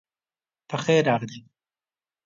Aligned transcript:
پخیر 0.69 1.01
راغلی 1.07 1.45